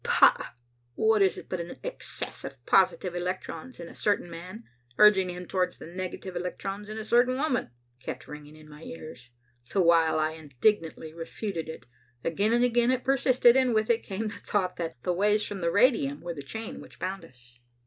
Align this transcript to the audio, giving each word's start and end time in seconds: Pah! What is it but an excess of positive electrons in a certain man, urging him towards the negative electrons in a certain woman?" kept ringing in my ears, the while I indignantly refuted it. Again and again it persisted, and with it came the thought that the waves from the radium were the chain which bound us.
Pah! 0.03 0.53
What 0.95 1.21
is 1.21 1.37
it 1.37 1.47
but 1.47 1.59
an 1.59 1.77
excess 1.83 2.43
of 2.43 2.65
positive 2.65 3.13
electrons 3.13 3.79
in 3.79 3.87
a 3.87 3.93
certain 3.93 4.31
man, 4.31 4.63
urging 4.97 5.29
him 5.29 5.45
towards 5.47 5.77
the 5.77 5.85
negative 5.85 6.35
electrons 6.35 6.89
in 6.89 6.97
a 6.97 7.03
certain 7.03 7.35
woman?" 7.35 7.69
kept 7.99 8.27
ringing 8.27 8.55
in 8.55 8.67
my 8.67 8.81
ears, 8.81 9.29
the 9.71 9.79
while 9.79 10.17
I 10.17 10.31
indignantly 10.31 11.13
refuted 11.13 11.69
it. 11.69 11.85
Again 12.23 12.51
and 12.51 12.63
again 12.63 12.89
it 12.89 13.03
persisted, 13.03 13.55
and 13.55 13.75
with 13.75 13.91
it 13.91 14.01
came 14.01 14.29
the 14.29 14.39
thought 14.43 14.77
that 14.77 14.97
the 15.03 15.13
waves 15.13 15.45
from 15.45 15.61
the 15.61 15.69
radium 15.69 16.21
were 16.21 16.33
the 16.33 16.41
chain 16.41 16.81
which 16.81 16.97
bound 16.97 17.23
us. 17.23 17.59